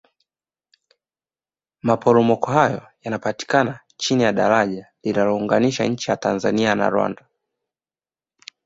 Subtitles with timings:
[1.81, 7.25] maporomoko hayo yanapita chini ya daraja linalounganisha nchi ya tanzania na rwanda